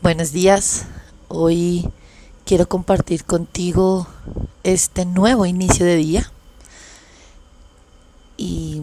Buenos 0.00 0.30
días. 0.30 0.84
Hoy 1.26 1.90
quiero 2.44 2.68
compartir 2.68 3.24
contigo 3.24 4.06
este 4.62 5.04
nuevo 5.04 5.44
inicio 5.44 5.84
de 5.84 5.96
día. 5.96 6.32
Y, 8.36 8.80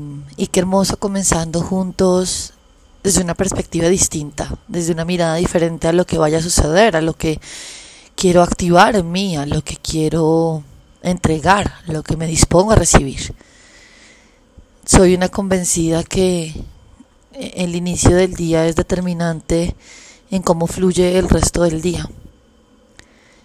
qué 0.51 0.59
hermoso 0.59 0.97
comenzando 0.97 1.61
juntos 1.61 2.51
desde 3.01 3.21
una 3.21 3.33
perspectiva 3.33 3.87
distinta, 3.87 4.57
desde 4.67 4.91
una 4.91 5.05
mirada 5.05 5.35
diferente 5.35 5.87
a 5.87 5.93
lo 5.93 6.05
que 6.05 6.17
vaya 6.17 6.39
a 6.39 6.41
suceder, 6.41 6.97
a 6.97 7.01
lo 7.01 7.13
que 7.13 7.39
quiero 8.17 8.43
activar 8.43 8.97
en 8.97 9.09
mí, 9.09 9.37
a 9.37 9.45
lo 9.45 9.63
que 9.63 9.77
quiero 9.77 10.63
entregar, 11.01 11.75
a 11.87 11.93
lo 11.93 12.03
que 12.03 12.17
me 12.17 12.27
dispongo 12.27 12.73
a 12.73 12.75
recibir. 12.75 13.33
Soy 14.85 15.15
una 15.15 15.29
convencida 15.29 16.03
que 16.03 16.53
el 17.31 17.73
inicio 17.73 18.17
del 18.17 18.33
día 18.33 18.67
es 18.67 18.75
determinante 18.75 19.77
en 20.31 20.41
cómo 20.41 20.67
fluye 20.67 21.17
el 21.17 21.29
resto 21.29 21.63
del 21.63 21.81
día. 21.81 22.09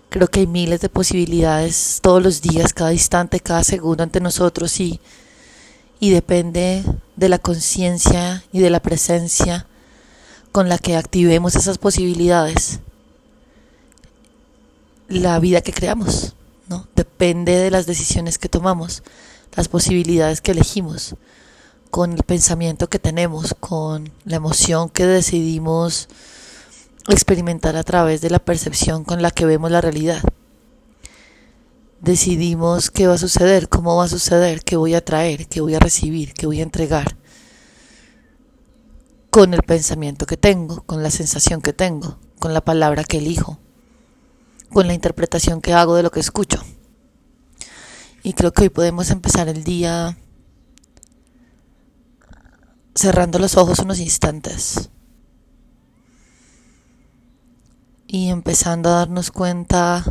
Creo 0.09 0.29
que 0.29 0.41
hay 0.41 0.47
miles 0.47 0.81
de 0.81 0.89
posibilidades 0.89 2.01
todos 2.03 2.23
los 2.23 2.43
días, 2.43 2.73
cada 2.73 2.93
instante, 2.93 3.39
cada 3.41 3.63
segundo 3.63 4.03
ante 4.03 4.21
nosotros 4.21 4.81
y, 4.81 5.01
y 6.01 6.11
depende 6.11 6.83
de 7.15 7.29
la 7.29 7.39
conciencia 7.39 8.43
y 8.53 8.59
de 8.59 8.71
la 8.71 8.81
presencia 8.81 9.67
con 10.51 10.69
la 10.69 10.79
que 10.79 10.97
activemos 10.97 11.55
esas 11.55 11.79
posibilidades. 11.79 12.81
La 15.09 15.39
vida 15.39 15.61
que 15.61 15.73
creamos, 15.73 16.35
¿no? 16.69 16.89
Depende 16.97 17.57
de 17.57 17.71
las 17.71 17.87
decisiones 17.87 18.39
que 18.39 18.49
tomamos, 18.49 19.03
las 19.55 19.69
posibilidades 19.69 20.41
que 20.41 20.53
elegimos, 20.53 21.15
con 21.91 22.13
el 22.13 22.23
pensamiento 22.23 22.89
que 22.89 22.99
tenemos, 22.99 23.55
con 23.59 24.11
la 24.25 24.37
emoción 24.37 24.89
que 24.89 25.07
decidimos 25.07 26.09
experimentar 27.13 27.77
a 27.77 27.83
través 27.83 28.21
de 28.21 28.31
la 28.31 28.39
percepción 28.39 29.05
con 29.05 29.23
la 29.23 29.31
que 29.31 29.47
vemos 29.47 29.71
la 29.71 29.81
realidad. 29.81 30.23
Decidimos 32.01 32.91
qué 32.91 33.07
va 33.07 33.15
a 33.15 33.19
suceder, 33.19 33.69
cómo 33.69 33.97
va 33.97 34.05
a 34.05 34.09
suceder, 34.09 34.63
qué 34.63 34.77
voy 34.77 34.95
a 34.95 35.05
traer, 35.05 35.47
qué 35.49 35.61
voy 35.61 35.75
a 35.75 35.81
recibir, 35.81 36.33
qué 36.33 36.47
voy 36.47 36.61
a 36.61 36.63
entregar. 36.63 37.17
Con 39.31 39.55
el 39.55 39.63
pensamiento 39.63 40.27
que 40.27 40.37
tengo, 40.37 40.83
con 40.83 41.03
la 41.03 41.11
sensación 41.11 41.61
que 41.61 41.73
tengo, 41.73 42.19
con 42.39 42.55
la 42.55 42.63
palabra 42.63 43.05
que 43.05 43.19
elijo, 43.19 43.59
con 44.73 44.87
la 44.87 44.95
interpretación 44.95 45.61
que 45.61 45.75
hago 45.75 45.95
de 45.95 46.03
lo 46.03 46.11
que 46.11 46.21
escucho. 46.21 46.63
Y 48.23 48.33
creo 48.33 48.53
que 48.53 48.63
hoy 48.63 48.69
podemos 48.71 49.11
empezar 49.11 49.49
el 49.49 49.65
día 49.65 50.17
cerrando 52.95 53.39
los 53.39 53.57
ojos 53.57 53.79
unos 53.79 53.99
instantes 53.99 54.91
y 58.13 58.31
empezando 58.31 58.89
a 58.89 58.95
darnos 58.95 59.31
cuenta 59.31 60.03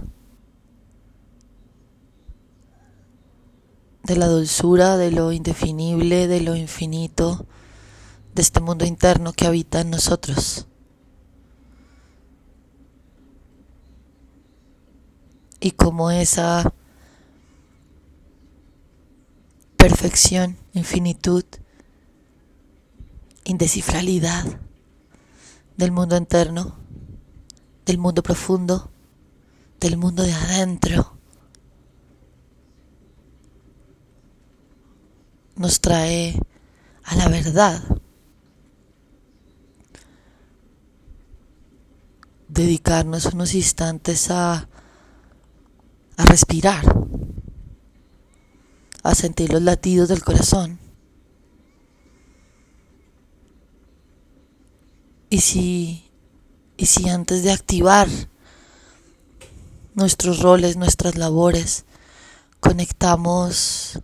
de 4.03 4.15
la 4.15 4.27
dulzura, 4.27 4.95
de 4.95 5.11
lo 5.11 5.33
indefinible, 5.33 6.29
de 6.29 6.39
lo 6.39 6.55
infinito, 6.55 7.45
de 8.33 8.41
este 8.41 8.61
mundo 8.61 8.85
interno 8.85 9.33
que 9.33 9.47
habita 9.47 9.81
en 9.81 9.89
nosotros. 9.89 10.65
Y 15.59 15.71
como 15.71 16.09
esa 16.09 16.73
perfección, 19.75 20.55
infinitud, 20.71 21.43
indescifralidad 23.43 24.45
del 25.75 25.91
mundo 25.91 26.15
interno 26.15 26.79
del 27.89 27.97
mundo 27.97 28.21
profundo, 28.21 28.91
del 29.79 29.97
mundo 29.97 30.21
de 30.21 30.31
adentro. 30.31 31.17
Nos 35.55 35.81
trae 35.81 36.39
a 37.03 37.15
la 37.15 37.27
verdad. 37.29 37.81
Dedicarnos 42.47 43.25
unos 43.25 43.55
instantes 43.55 44.29
a, 44.29 44.69
a 46.17 46.25
respirar, 46.25 46.83
a 49.01 49.15
sentir 49.15 49.51
los 49.51 49.63
latidos 49.63 50.09
del 50.09 50.23
corazón. 50.23 50.77
Y 55.31 55.39
si 55.39 56.08
y 56.79 56.85
si 56.85 57.09
antes 57.09 57.43
de 57.43 57.51
activar 57.51 58.07
nuestros 59.95 60.39
roles, 60.39 60.77
nuestras 60.77 61.17
labores, 61.17 61.83
conectamos 62.61 63.99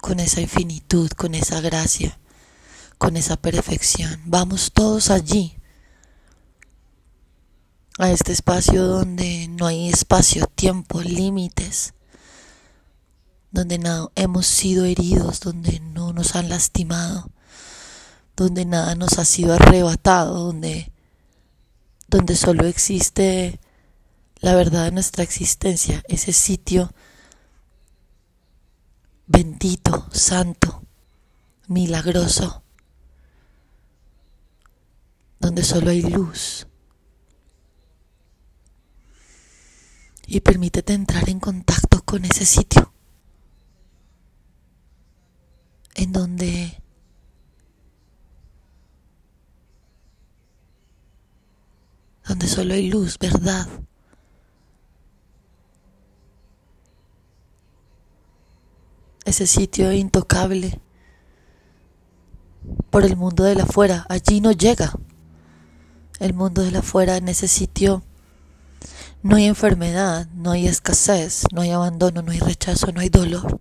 con 0.00 0.20
esa 0.20 0.40
infinitud, 0.40 1.10
con 1.10 1.34
esa 1.34 1.60
gracia, 1.60 2.20
con 2.98 3.16
esa 3.16 3.36
perfección, 3.36 4.20
vamos 4.26 4.70
todos 4.72 5.10
allí, 5.10 5.56
a 7.98 8.10
este 8.12 8.30
espacio 8.30 8.84
donde 8.84 9.48
no 9.48 9.66
hay 9.66 9.88
espacio, 9.88 10.46
tiempo, 10.46 11.00
límites, 11.00 11.94
donde 13.50 13.78
no 13.78 14.12
hemos 14.14 14.46
sido 14.46 14.84
heridos, 14.84 15.40
donde 15.40 15.80
no 15.80 16.12
nos 16.12 16.36
han 16.36 16.48
lastimado, 16.48 17.28
donde 18.36 18.64
nada 18.66 18.94
nos 18.94 19.18
ha 19.18 19.24
sido 19.24 19.54
arrebatado, 19.54 20.38
donde 20.38 20.93
donde 22.14 22.36
solo 22.36 22.64
existe 22.66 23.58
la 24.36 24.54
verdad 24.54 24.84
de 24.84 24.92
nuestra 24.92 25.24
existencia, 25.24 26.00
ese 26.06 26.32
sitio 26.32 26.94
bendito, 29.26 30.08
santo, 30.12 30.84
milagroso, 31.66 32.62
donde 35.40 35.64
solo 35.64 35.90
hay 35.90 36.02
luz. 36.02 36.68
Y 40.28 40.38
permítete 40.38 40.92
entrar 40.92 41.28
en 41.28 41.40
contacto 41.40 42.00
con 42.04 42.24
ese 42.24 42.46
sitio, 42.46 42.92
en 45.96 46.12
donde 46.12 46.53
solo 52.48 52.74
hay 52.74 52.90
luz, 52.90 53.18
verdad. 53.18 53.66
Ese 59.24 59.46
sitio 59.46 59.92
intocable 59.92 60.80
por 62.90 63.04
el 63.04 63.16
mundo 63.16 63.44
de 63.44 63.54
la 63.54 63.64
afuera, 63.64 64.06
allí 64.08 64.40
no 64.40 64.52
llega. 64.52 64.92
El 66.20 66.34
mundo 66.34 66.62
de 66.62 66.70
la 66.70 66.78
afuera 66.80 67.16
en 67.16 67.28
ese 67.28 67.48
sitio 67.48 68.04
no 69.22 69.36
hay 69.36 69.46
enfermedad, 69.46 70.28
no 70.34 70.52
hay 70.52 70.66
escasez, 70.66 71.44
no 71.52 71.62
hay 71.62 71.70
abandono, 71.70 72.22
no 72.22 72.30
hay 72.30 72.40
rechazo, 72.40 72.92
no 72.92 73.00
hay 73.00 73.08
dolor, 73.08 73.60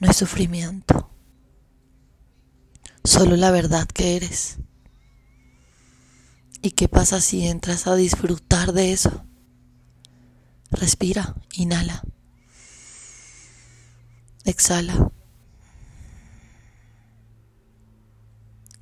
no 0.00 0.08
hay 0.08 0.14
sufrimiento. 0.14 1.10
Solo 3.04 3.36
la 3.36 3.50
verdad 3.50 3.86
que 3.86 4.16
eres. 4.16 4.58
¿Y 6.66 6.72
qué 6.72 6.88
pasa 6.88 7.20
si 7.20 7.46
entras 7.46 7.86
a 7.86 7.94
disfrutar 7.94 8.72
de 8.72 8.90
eso? 8.90 9.24
Respira, 10.72 11.36
inhala. 11.52 12.02
Exhala. 14.44 15.12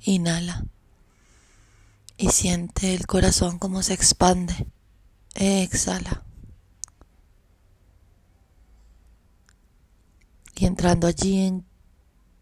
Inhala. 0.01 0.65
Y 2.17 2.29
siente 2.29 2.95
el 2.95 3.05
corazón 3.05 3.59
como 3.59 3.83
se 3.83 3.93
expande. 3.93 4.65
Exhala. 5.35 6.25
Y 10.55 10.65
entrando 10.65 11.05
allí 11.05 11.45
en 11.45 11.67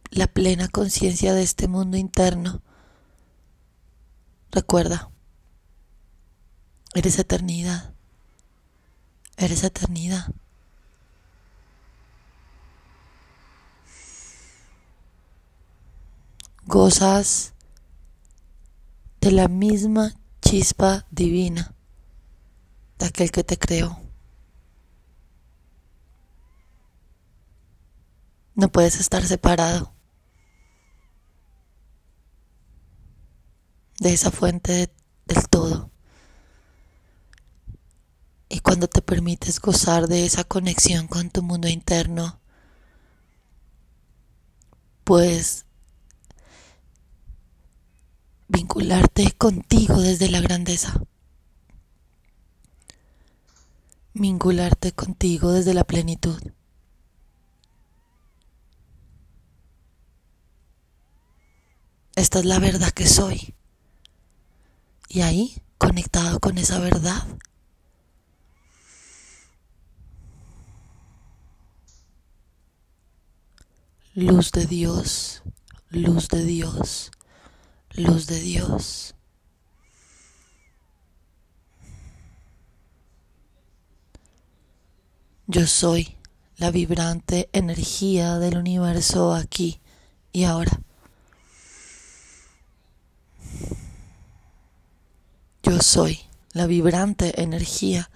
la 0.10 0.28
plena 0.28 0.70
conciencia 0.70 1.34
de 1.34 1.44
este 1.44 1.68
mundo 1.68 1.98
interno, 1.98 2.62
recuerda, 4.50 5.10
Eres 6.96 7.18
eternidad. 7.18 7.94
Eres 9.38 9.64
eternidad. 9.64 10.28
Gozas 16.66 17.54
de 19.22 19.32
la 19.32 19.48
misma 19.48 20.14
chispa 20.42 21.06
divina 21.10 21.74
de 23.00 23.06
aquel 23.08 23.32
que 23.32 23.44
te 23.44 23.58
creó. 23.58 24.00
No 28.56 28.72
puedes 28.72 29.00
estar 29.00 29.24
separado 29.24 29.92
de 34.00 34.14
esa 34.14 34.30
fuente 34.30 34.94
del 35.26 35.50
todo 35.50 35.93
cuando 38.60 38.88
te 38.88 39.02
permites 39.02 39.60
gozar 39.60 40.08
de 40.08 40.26
esa 40.26 40.44
conexión 40.44 41.08
con 41.08 41.30
tu 41.30 41.42
mundo 41.42 41.68
interno, 41.68 42.40
puedes 45.04 45.66
vincularte 48.48 49.32
contigo 49.32 50.00
desde 50.00 50.30
la 50.30 50.40
grandeza. 50.40 51.02
Vincularte 54.14 54.92
contigo 54.92 55.52
desde 55.52 55.74
la 55.74 55.84
plenitud. 55.84 56.40
Esta 62.16 62.40
es 62.40 62.46
la 62.46 62.60
verdad 62.60 62.92
que 62.92 63.08
soy. 63.08 63.56
Y 65.10 65.22
ahí, 65.22 65.62
conectado 65.80 66.40
con 66.40 66.58
esa 66.60 66.80
verdad, 66.80 67.26
luz 74.16 74.52
de 74.52 74.68
Dios, 74.68 75.42
luz 75.90 76.28
de 76.28 76.44
Dios, 76.44 77.12
luz 77.96 78.28
de 78.28 78.40
Dios. 78.40 79.16
Yo 85.48 85.66
soy 85.66 86.16
la 86.58 86.70
vibrante 86.70 87.50
energía 87.54 88.38
del 88.38 88.58
universo 88.58 89.34
aquí 89.34 89.82
y 90.32 90.44
ahora. 90.44 90.80
Yo 95.64 95.80
soy 95.80 96.20
la 96.52 96.68
vibrante 96.68 97.42
energía 97.42 98.12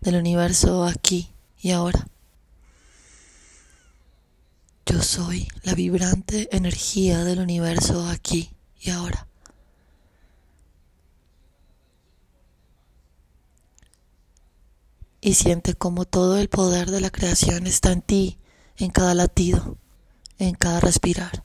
del 0.00 0.14
universo 0.14 0.84
aquí 0.84 1.32
y 1.58 1.72
ahora. 1.72 2.09
Yo 4.90 5.00
soy 5.02 5.46
la 5.62 5.74
vibrante 5.74 6.48
energía 6.50 7.22
del 7.22 7.38
universo 7.38 8.08
aquí 8.08 8.50
y 8.80 8.90
ahora. 8.90 9.28
Y 15.20 15.34
siente 15.34 15.74
como 15.74 16.06
todo 16.06 16.38
el 16.38 16.48
poder 16.48 16.90
de 16.90 17.00
la 17.00 17.10
creación 17.10 17.68
está 17.68 17.92
en 17.92 18.02
ti, 18.02 18.38
en 18.78 18.90
cada 18.90 19.14
latido, 19.14 19.78
en 20.40 20.56
cada 20.56 20.80
respirar. 20.80 21.44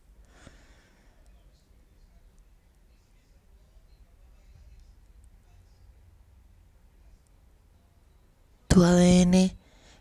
Tu 8.68 8.84
ADN 8.84 9.56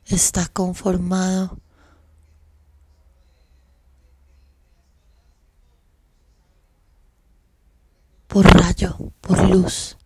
está 0.06 0.46
conformado 0.48 1.58
por 8.34 8.46
rayo, 8.46 8.98
por 9.20 9.48
luz, 9.48 9.96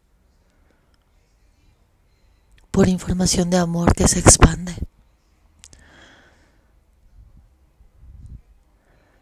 por 2.71 2.87
información 2.87 3.49
de 3.49 3.57
amor 3.57 3.95
que 3.95 4.07
se 4.07 4.19
expande. 4.19 4.75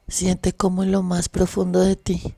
Siente 0.08 0.54
como 0.54 0.82
en 0.82 0.90
lo 0.90 1.04
más 1.04 1.28
profundo 1.28 1.78
de 1.82 1.94
ti 1.94 2.34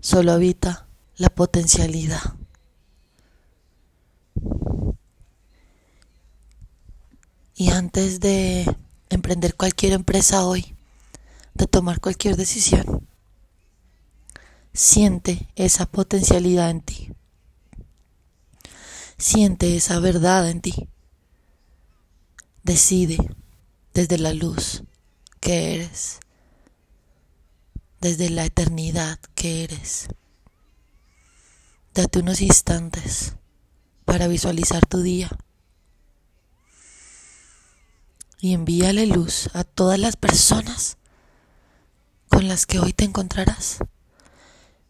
solo 0.00 0.32
habita 0.32 0.88
la 1.14 1.30
potencialidad. 1.30 2.34
Y 7.54 7.70
antes 7.70 8.18
de 8.18 8.66
emprender 9.10 9.54
cualquier 9.54 9.92
empresa 9.92 10.44
hoy, 10.44 10.74
de 11.54 11.68
tomar 11.68 12.00
cualquier 12.00 12.34
decisión, 12.34 13.06
Siente 14.74 15.48
esa 15.54 15.86
potencialidad 15.86 16.70
en 16.70 16.80
ti. 16.80 17.12
Siente 19.18 19.76
esa 19.76 20.00
verdad 20.00 20.48
en 20.48 20.60
ti. 20.60 20.88
Decide 22.62 23.18
desde 23.92 24.18
la 24.18 24.32
luz 24.32 24.82
que 25.40 25.74
eres, 25.74 26.20
desde 28.00 28.30
la 28.30 28.44
eternidad 28.44 29.18
que 29.34 29.64
eres. 29.64 30.08
Date 31.94 32.20
unos 32.20 32.40
instantes 32.40 33.34
para 34.06 34.28
visualizar 34.28 34.86
tu 34.86 35.02
día 35.02 35.30
y 38.40 38.54
envíale 38.54 39.06
luz 39.06 39.50
a 39.54 39.64
todas 39.64 39.98
las 39.98 40.16
personas 40.16 40.96
con 42.28 42.48
las 42.48 42.66
que 42.66 42.80
hoy 42.80 42.92
te 42.92 43.04
encontrarás. 43.04 43.78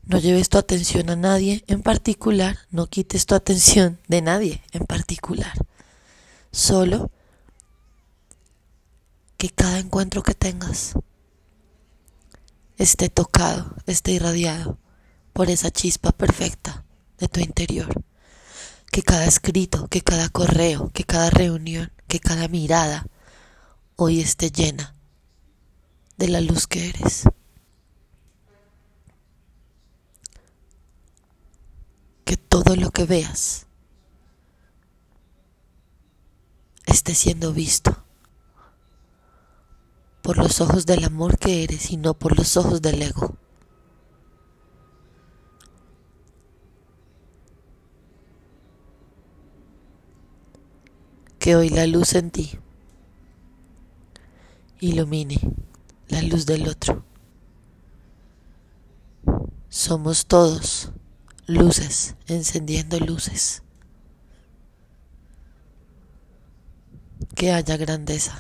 No 0.05 0.19
lleves 0.19 0.49
tu 0.49 0.59
atención 0.59 1.11
a 1.11 1.17
nadie 1.17 1.65
en 1.69 1.83
particular, 1.83 2.59
no 2.71 2.89
quites 2.89 3.27
tu 3.27 3.35
atención 3.35 4.01
de 4.09 4.21
nadie 4.21 4.63
en 4.73 4.85
particular. 4.85 5.53
Solo 6.51 7.11
que 9.37 9.49
cada 9.51 9.79
encuentro 9.79 10.23
que 10.23 10.35
tengas 10.35 10.95
esté 12.79 13.09
tocado, 13.09 13.77
esté 13.87 14.13
irradiado 14.13 14.79
por 15.33 15.51
esa 15.51 15.71
chispa 15.71 16.13
perfecta 16.13 16.85
de 17.19 17.29
tu 17.29 17.41
interior. 17.41 18.03
Que 18.91 19.03
cada 19.03 19.25
escrito, 19.25 19.89
que 19.89 20.03
cada 20.03 20.29
correo, 20.29 20.91
que 20.93 21.05
cada 21.05 21.31
reunión, 21.31 21.93
que 22.09 22.21
cada 22.21 22.49
mirada 22.49 23.07
hoy 23.97 24.21
esté 24.21 24.51
llena 24.51 24.95
de 26.19 26.29
la 26.29 26.41
luz 26.41 26.67
que 26.67 26.91
eres. 26.91 27.25
Que 32.25 32.37
todo 32.37 32.77
lo 32.77 32.91
que 32.91 33.05
veas 33.05 33.67
esté 36.87 37.15
siendo 37.15 37.53
visto 37.53 37.97
por 40.23 40.39
los 40.39 40.61
ojos 40.61 40.87
del 40.87 41.05
amor 41.05 41.37
que 41.39 41.65
eres 41.65 41.91
y 41.91 41.97
no 41.97 42.15
por 42.15 42.37
los 42.39 42.57
ojos 42.57 42.81
del 42.81 43.03
ego. 43.03 43.37
Que 51.41 51.57
hoy 51.57 51.71
la 51.71 51.89
luz 51.89 52.15
en 52.15 52.31
ti 52.31 52.59
ilumine 54.79 55.41
la 56.09 56.23
luz 56.23 56.47
del 56.47 56.69
otro. 56.69 57.05
Somos 59.69 60.27
todos 60.27 60.93
luces, 61.53 62.17
encendiendo 62.27 62.99
luces. 62.99 63.63
Que 67.35 67.53
haya 67.53 67.77
grandeza 67.77 68.39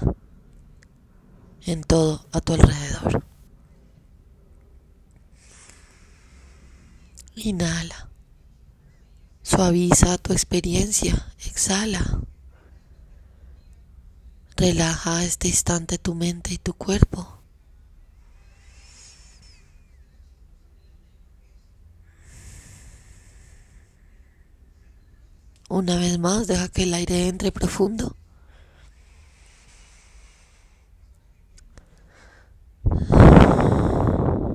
en 1.64 1.83
todo 1.83 2.26
a 2.33 2.40
tu 2.40 2.54
alrededor. 2.54 3.25
Inhala. 7.35 8.11
Suaviza 9.42 10.19
tu 10.19 10.33
experiencia. 10.33 11.33
Exhala. 11.47 12.21
Relaja 14.57 15.25
este 15.25 15.49
instante 15.49 15.99
tu 15.99 16.14
mente 16.14 16.54
y 16.54 16.59
tu 16.59 16.75
cuerpo. 16.75 17.42
Una 25.73 25.97
vez 25.97 26.19
más, 26.19 26.49
deja 26.49 26.69
que 26.69 26.83
el 26.83 26.93
aire 26.93 27.29
entre 27.29 27.50
profundo. 27.50 28.14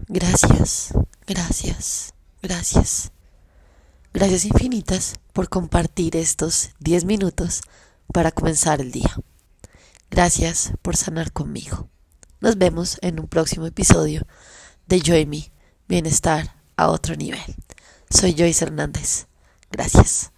Gracias, 0.08 0.94
gracias, 1.26 2.14
gracias. 2.44 3.12
Gracias 4.14 4.46
infinitas 4.46 5.16
por 5.34 5.50
compartir 5.50 6.16
estos 6.16 6.70
10 6.82 7.06
minutos 7.06 7.62
para 8.14 8.32
comenzar 8.32 8.80
el 8.80 8.92
día. 8.92 9.16
Gracias 10.12 10.74
por 10.84 10.98
sanar 10.98 11.32
conmigo. 11.32 11.90
Nos 12.42 12.60
vemos 12.60 13.00
en 13.02 13.20
un 13.20 13.28
próximo 13.28 13.66
episodio 13.66 14.22
de 14.86 15.02
Yo 15.02 15.16
Me, 15.26 15.52
Bienestar 15.88 16.58
a 16.76 16.90
otro 16.90 17.16
nivel. 17.16 17.56
Soy 18.08 18.36
Joyce 18.38 18.66
Hernández. 18.66 19.26
Gracias. 19.72 20.32